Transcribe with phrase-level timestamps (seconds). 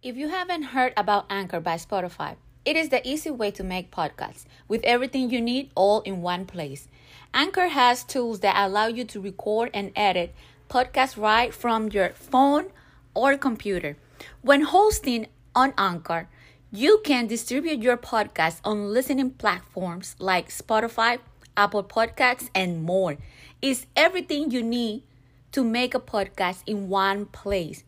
[0.00, 3.90] If you haven't heard about Anchor by Spotify, it is the easy way to make
[3.90, 6.86] podcasts with everything you need all in one place.
[7.34, 10.32] Anchor has tools that allow you to record and edit
[10.70, 12.66] podcasts right from your phone
[13.12, 13.96] or computer.
[14.40, 16.28] When hosting on Anchor,
[16.70, 21.18] you can distribute your podcast on listening platforms like Spotify,
[21.56, 23.16] Apple Podcasts, and more.
[23.60, 25.02] It's everything you need
[25.50, 27.82] to make a podcast in one place.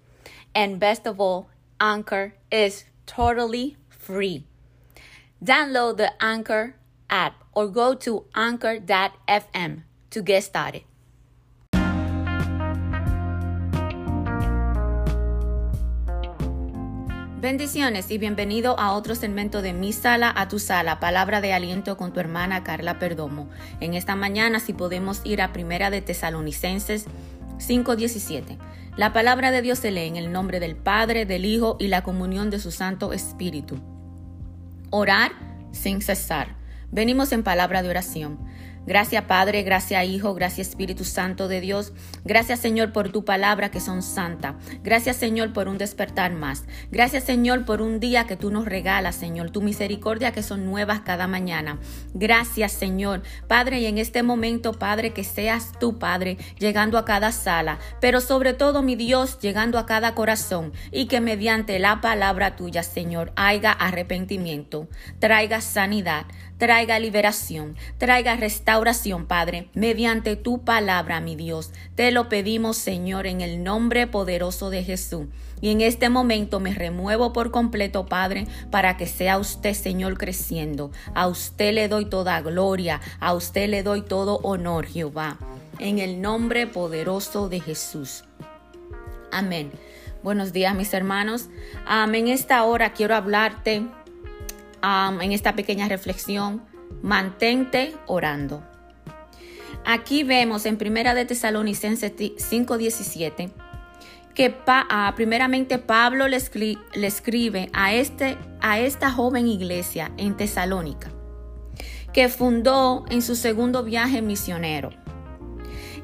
[0.56, 1.48] And best of all,
[1.80, 4.44] Anchor is totally free.
[5.42, 6.74] Download the Anchor
[7.08, 10.82] app or go to anchor.fm to get started.
[17.40, 21.96] Bendiciones y bienvenido a otro segmento de Mi Sala a tu Sala, palabra de aliento
[21.96, 23.48] con tu hermana Carla Perdomo.
[23.80, 27.06] En esta mañana, si podemos ir a Primera de Tesalonicenses
[27.60, 28.58] 5:17.
[28.96, 32.02] La palabra de Dios se lee en el nombre del Padre, del Hijo y la
[32.02, 33.78] comunión de su Santo Espíritu.
[34.90, 35.32] Orar
[35.72, 36.56] sin cesar.
[36.90, 38.38] Venimos en palabra de oración.
[38.86, 41.92] Gracias Padre, gracias Hijo, gracias Espíritu Santo de Dios.
[42.24, 44.56] Gracias Señor por tu palabra que son santa.
[44.82, 46.64] Gracias Señor por un despertar más.
[46.90, 49.50] Gracias Señor por un día que tú nos regalas, Señor.
[49.50, 51.78] Tu misericordia que son nuevas cada mañana.
[52.14, 53.22] Gracias Señor.
[53.46, 57.78] Padre, y en este momento, Padre, que seas tú, Padre, llegando a cada sala.
[58.00, 60.72] Pero sobre todo, mi Dios, llegando a cada corazón.
[60.90, 64.88] Y que mediante la palabra tuya, Señor, haya arrepentimiento.
[65.18, 66.26] Traiga sanidad.
[66.60, 67.74] Traiga liberación.
[67.96, 71.72] Traiga restauración Padre, mediante tu palabra, mi Dios.
[71.94, 75.28] Te lo pedimos, Señor, en el nombre poderoso de Jesús.
[75.62, 80.90] Y en este momento me remuevo por completo, Padre, para que sea usted, Señor, creciendo.
[81.14, 85.38] A usted le doy toda gloria, a usted le doy todo honor, Jehová.
[85.78, 88.24] En el nombre poderoso de Jesús.
[89.32, 89.72] Amén.
[90.22, 91.48] Buenos días, mis hermanos.
[91.88, 93.86] en esta hora quiero hablarte,
[94.82, 96.62] en esta pequeña reflexión,
[97.02, 98.62] mantente orando.
[99.84, 103.50] Aquí vemos en Primera de Tesalonicenses 5:17
[104.34, 111.10] que ah, primeramente Pablo le, escribe a, este, a esta joven iglesia en Tesalónica,
[112.12, 114.90] que fundó en su segundo viaje misionero.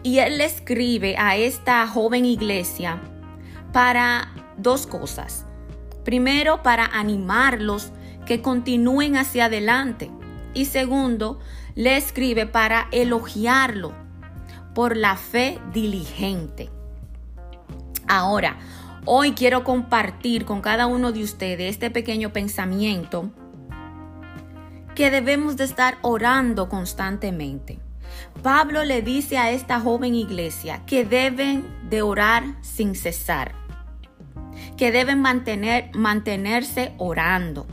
[0.03, 3.01] Y él le escribe a esta joven iglesia
[3.73, 5.47] para dos cosas.
[6.05, 7.91] Primero, para animarlos
[8.27, 10.11] que continúen hacia adelante
[10.53, 11.39] y segundo,
[11.75, 13.95] le escribe para elogiarlo
[14.75, 16.71] por la fe diligente.
[18.09, 18.59] Ahora,
[19.05, 23.31] hoy quiero compartir con cada uno de ustedes este pequeño pensamiento
[24.95, 27.79] que debemos de estar orando constantemente.
[28.43, 33.53] Pablo le dice a esta joven iglesia que deben de orar sin cesar,
[34.77, 37.67] que deben mantener, mantenerse orando.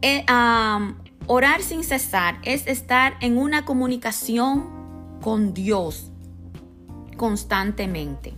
[0.00, 0.24] Eh,
[1.26, 6.10] orar sin cesar es estar en una comunicación con Dios
[7.16, 8.34] constantemente.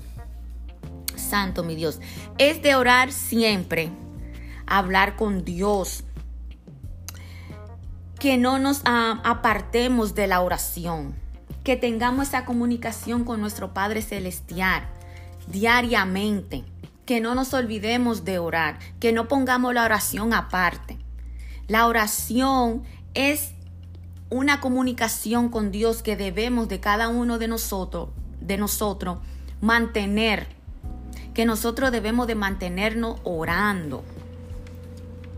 [1.16, 2.00] Santo mi Dios,
[2.38, 3.90] es de orar siempre,
[4.66, 6.02] hablar con Dios,
[8.18, 11.14] que no nos apartemos de la oración,
[11.62, 14.82] que tengamos esa comunicación con nuestro Padre Celestial
[15.46, 16.64] diariamente,
[17.06, 20.98] que no nos olvidemos de orar, que no pongamos la oración aparte.
[21.70, 22.82] La oración
[23.14, 23.52] es
[24.28, 28.08] una comunicación con Dios que debemos de cada uno de nosotros,
[28.40, 29.18] de nosotros
[29.60, 30.48] mantener,
[31.32, 34.02] que nosotros debemos de mantenernos orando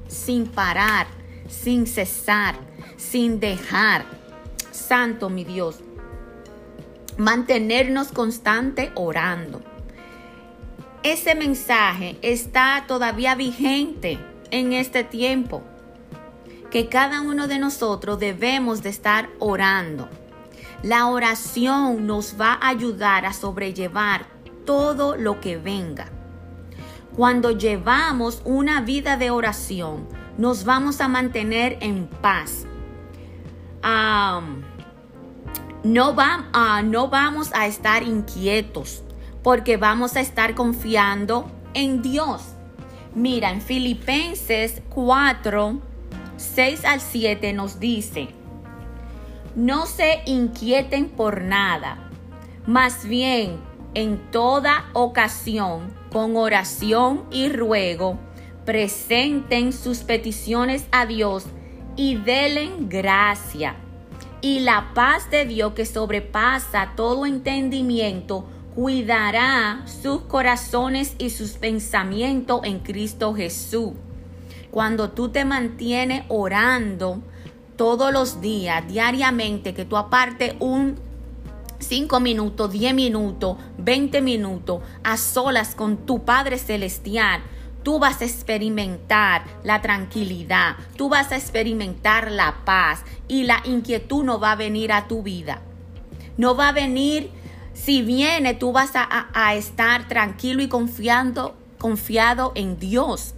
[0.09, 1.07] sin parar,
[1.51, 2.55] sin cesar,
[2.97, 4.07] sin dejar.
[4.71, 5.81] Santo mi Dios,
[7.19, 9.61] mantenernos constante orando.
[11.03, 14.19] Ese mensaje está todavía vigente
[14.51, 15.63] en este tiempo
[16.73, 20.09] que cada uno de nosotros debemos de estar orando.
[20.83, 24.25] La oración nos va a ayudar a sobrellevar
[24.65, 26.07] todo lo que venga.
[27.15, 30.09] Cuando llevamos una vida de oración,
[30.39, 32.65] nos vamos a mantener en paz.
[35.85, 39.05] no, uh, no vamos a estar inquietos
[39.43, 42.55] porque vamos a estar confiando en Dios.
[43.15, 45.92] Mira, en Filipenses 4,
[46.37, 48.29] 6 al 7 nos dice,
[49.55, 52.09] no se inquieten por nada,
[52.67, 53.59] más bien
[53.95, 58.19] en toda ocasión, con oración y ruego,
[58.65, 61.45] presenten sus peticiones a Dios
[61.97, 63.77] y denle gracia.
[64.41, 72.63] Y la paz de Dios que sobrepasa todo entendimiento, cuidará sus corazones y sus pensamientos
[72.65, 73.93] en Cristo Jesús.
[74.73, 77.21] Cuando tú te mantienes orando
[77.77, 80.99] todos los días, diariamente, que tú aparte un
[81.79, 87.43] 5 minutos, 10 minutos, 20 minutos a solas con tu Padre Celestial,
[87.83, 94.25] tú vas a experimentar la tranquilidad, tú vas a experimentar la paz y la inquietud
[94.25, 95.61] no va a venir a tu vida.
[96.39, 97.31] No va a venir,
[97.75, 103.35] si viene, tú vas a, a estar tranquilo y confiando, confiado en Dios,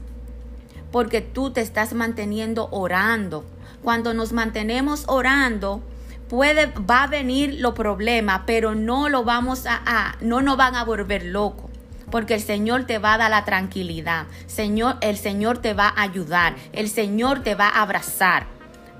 [0.94, 3.44] porque tú te estás manteniendo orando.
[3.82, 5.82] Cuando nos mantenemos orando,
[6.28, 10.76] puede, va a venir los problemas, pero no lo vamos a, a, no nos van
[10.76, 11.68] a volver locos
[12.12, 14.26] porque el Señor te va a dar la tranquilidad.
[14.46, 18.46] Señor, el Señor te va a ayudar, el Señor te va a abrazar,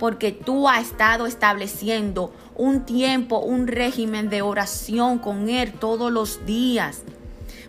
[0.01, 6.45] porque tú has estado estableciendo un tiempo, un régimen de oración con Él todos los
[6.45, 7.05] días.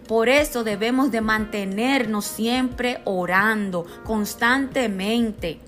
[0.07, 5.59] Por eso debemos de mantenernos siempre orando constantemente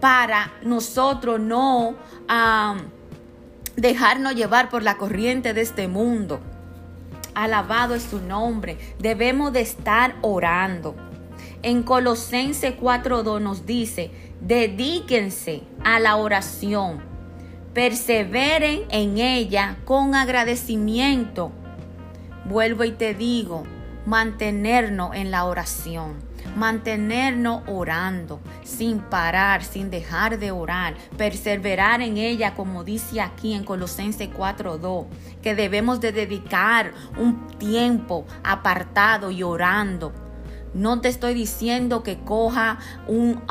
[0.00, 1.94] para nosotros no
[3.76, 6.40] dejarnos llevar por la corriente de este mundo.
[7.34, 8.78] Alabado es su nombre.
[8.98, 10.94] Debemos de estar orando.
[11.62, 14.10] En Colosense 4.2 nos dice,
[14.40, 17.00] dedíquense a la oración,
[17.72, 21.52] perseveren en ella con agradecimiento.
[22.44, 23.64] Vuelvo y te digo,
[24.06, 32.54] mantenernos en la oración mantenernos orando sin parar, sin dejar de orar, perseverar en ella,
[32.54, 35.06] como dice aquí en Colosenses 4:2,
[35.40, 40.12] que debemos de dedicar un tiempo apartado y orando.
[40.74, 43.42] No te estoy diciendo que coja un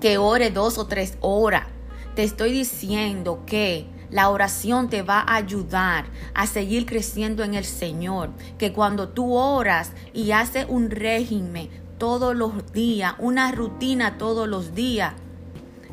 [0.00, 1.66] que ore dos o tres horas.
[2.14, 6.04] Te estoy diciendo que la oración te va a ayudar
[6.34, 8.30] a seguir creciendo en el Señor.
[8.58, 14.74] Que cuando tú oras y haces un régimen todos los días, una rutina todos los
[14.74, 15.14] días,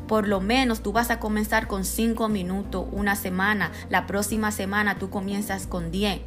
[0.06, 4.98] por lo menos tú vas a comenzar con cinco minutos una semana, la próxima semana
[4.98, 6.20] tú comienzas con 10.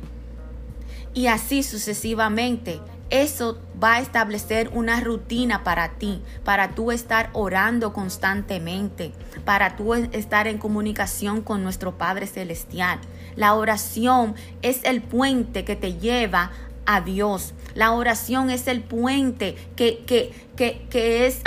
[1.14, 2.80] Y así sucesivamente
[3.10, 9.12] eso va a establecer una rutina para ti, para tú estar orando constantemente,
[9.46, 13.00] para tú estar en comunicación con nuestro Padre Celestial.
[13.36, 16.52] La oración es el puente que te lleva
[16.86, 17.54] a Dios.
[17.76, 21.42] La oración es el puente que, que, que, que es...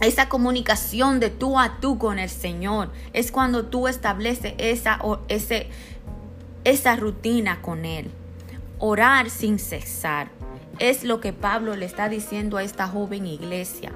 [0.00, 4.98] esa comunicación de tú a tú con el Señor es cuando tú estableces esa,
[5.28, 5.68] ese,
[6.64, 8.10] esa rutina con Él.
[8.80, 10.28] Orar sin cesar.
[10.78, 13.92] Es lo que Pablo le está diciendo a esta joven iglesia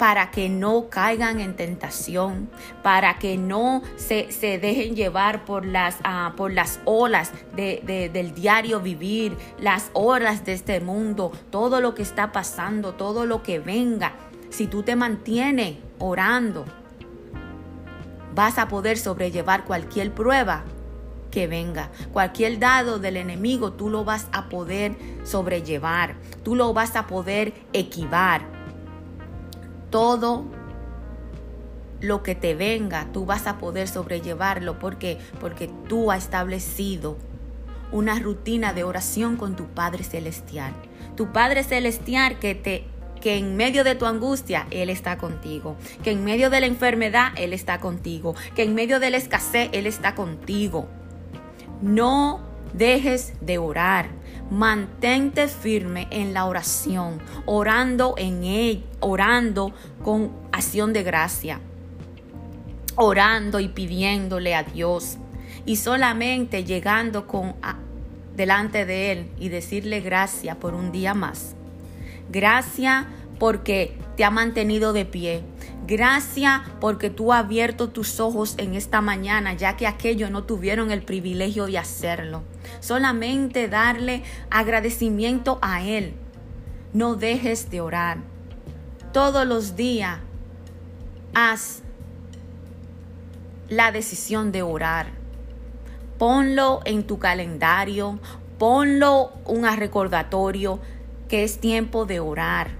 [0.00, 2.48] para que no caigan en tentación,
[2.82, 8.34] para que no se, se dejen llevar por las, uh, por las olas de, del
[8.34, 13.58] diario vivir, las olas de este mundo, todo lo que está pasando, todo lo que
[13.58, 14.14] venga.
[14.48, 16.64] Si tú te mantienes orando,
[18.34, 20.64] vas a poder sobrellevar cualquier prueba
[21.30, 21.90] que venga.
[22.12, 27.54] Cualquier dado del enemigo tú lo vas a poder sobrellevar, tú lo vas a poder
[27.72, 28.42] equivar.
[29.90, 30.44] Todo
[32.00, 37.16] lo que te venga, tú vas a poder sobrellevarlo porque porque tú has establecido
[37.92, 40.72] una rutina de oración con tu Padre celestial.
[41.16, 42.84] Tu Padre celestial que te
[43.20, 47.32] que en medio de tu angustia Él está contigo, que en medio de la enfermedad
[47.36, 50.88] Él está contigo, que en medio de la escasez Él está contigo.
[51.82, 52.40] No
[52.72, 54.08] dejes de orar.
[54.50, 59.72] Mantente firme en la oración, orando en él, orando
[60.02, 61.60] con acción de gracia,
[62.96, 65.18] orando y pidiéndole a Dios
[65.66, 67.54] y solamente llegando con
[68.34, 71.54] delante de él y decirle gracias por un día más.
[72.28, 73.06] Gracias
[73.38, 75.42] porque te ha mantenido de pie.
[75.86, 80.90] Gracias porque tú has abierto tus ojos en esta mañana, ya que aquellos no tuvieron
[80.90, 82.42] el privilegio de hacerlo.
[82.80, 86.14] Solamente darle agradecimiento a Él.
[86.92, 88.18] No dejes de orar.
[89.12, 90.18] Todos los días
[91.34, 91.82] haz
[93.68, 95.06] la decisión de orar.
[96.18, 98.20] Ponlo en tu calendario,
[98.58, 100.78] ponlo un recordatorio
[101.28, 102.79] que es tiempo de orar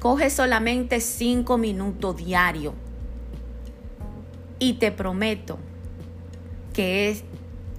[0.00, 2.72] Coge solamente cinco minutos diario
[4.58, 5.58] y te prometo
[6.72, 7.22] que es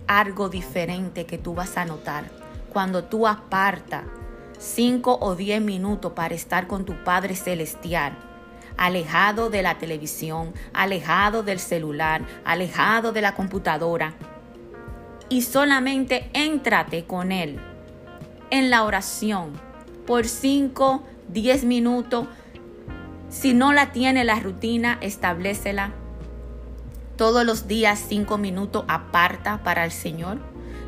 [0.06, 2.26] algo diferente que tú vas a notar
[2.72, 4.04] cuando tú apartas
[4.60, 8.16] cinco o diez minutos para estar con tu Padre Celestial,
[8.78, 14.14] alejado de la televisión, alejado del celular, alejado de la computadora.
[15.28, 17.60] y solamente éntrate con Él
[18.52, 19.54] en la oración
[20.06, 22.28] por 5, 10 minutos.
[23.30, 25.92] Si no la tiene la rutina, establecela.
[27.16, 30.40] Todos los días 5 minutos aparta para el Señor.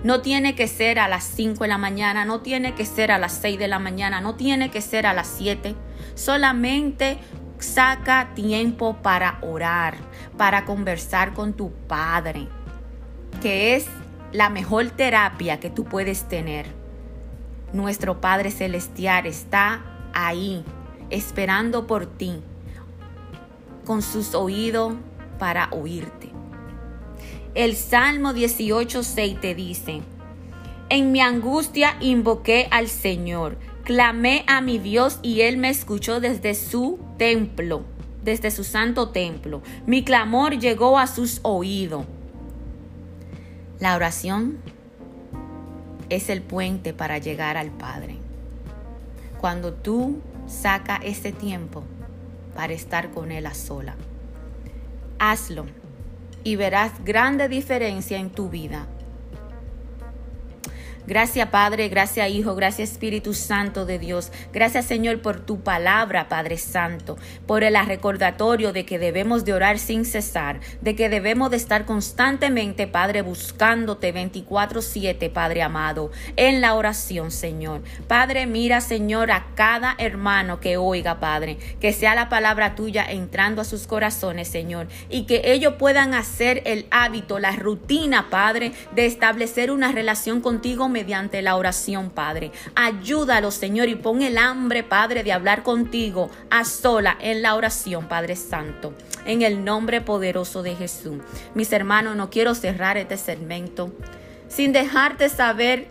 [0.04, 3.18] No tiene que ser a las 5 de la mañana, no tiene que ser a
[3.18, 5.76] las 6 de la mañana, no tiene que ser a las 7.
[6.16, 7.20] Solamente
[7.60, 9.96] saca tiempo para orar,
[10.38, 12.48] para conversar con tu Padre,
[13.42, 13.86] que es
[14.34, 16.66] la mejor terapia que tú puedes tener.
[17.72, 20.64] Nuestro Padre Celestial está ahí,
[21.10, 22.34] esperando por ti,
[23.86, 24.94] con sus oídos
[25.40, 26.30] para oírte.
[27.56, 30.02] El Salmo 18.6 te dice,
[30.90, 36.56] en mi angustia invoqué al Señor, clamé a mi Dios y Él me escuchó desde
[36.56, 37.84] su templo,
[38.24, 39.62] desde su santo templo.
[39.86, 42.06] Mi clamor llegó a sus oídos.
[43.80, 44.58] La oración
[46.10, 48.23] es el puente para llegar al Padre.
[49.44, 51.84] Cuando tú saca ese tiempo
[52.56, 53.98] para estar con Él a sola,
[55.20, 55.66] hazlo
[56.46, 58.88] y verás grande diferencia en tu vida.
[61.06, 64.32] Gracias Padre, gracias Hijo, gracias Espíritu Santo de Dios.
[64.54, 69.80] Gracias Señor por tu palabra, Padre Santo, por el recordatorio de que debemos de orar
[69.80, 76.76] sin cesar, de que debemos de estar constantemente, Padre, buscándote 24/7, Padre amado, en la
[76.76, 77.82] oración, Señor.
[78.08, 83.62] Padre, mira, Señor, a cada hermano que oiga, Padre, que sea la palabra tuya entrando
[83.62, 89.06] a sus corazones, Señor, y que ellos puedan hacer el hábito, la rutina, Padre, de
[89.06, 92.54] establecer una relación contigo mediante la oración, Padre.
[92.76, 98.08] Ayúdalo, Señor, y pon el hambre, Padre, de hablar contigo a sola en la oración,
[98.08, 98.94] Padre Santo.
[99.26, 101.18] En el nombre poderoso de Jesús.
[101.54, 103.92] Mis hermanos, no quiero cerrar este segmento
[104.48, 105.88] sin dejarte saber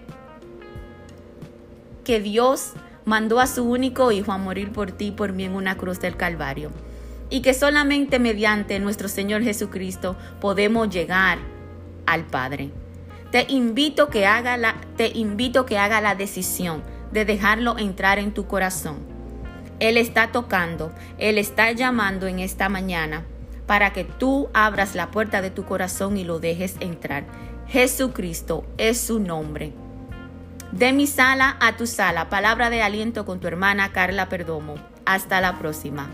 [2.05, 2.73] que Dios
[3.05, 6.01] mandó a su único Hijo a morir por ti y por mí en una cruz
[6.01, 6.71] del Calvario.
[7.29, 11.39] Y que solamente mediante nuestro Señor Jesucristo podemos llegar
[12.07, 12.71] al Padre.
[13.33, 18.35] Te invito que haga la, te invito que haga la decisión de dejarlo entrar en
[18.35, 18.99] tu corazón.
[19.81, 23.25] Él está tocando, Él está llamando en esta mañana
[23.67, 27.25] para que tú abras la puerta de tu corazón y lo dejes entrar.
[27.69, 29.73] Jesucristo es su nombre.
[30.71, 34.75] De mi sala a tu sala, palabra de aliento con tu hermana Carla Perdomo.
[35.07, 36.11] Hasta la próxima.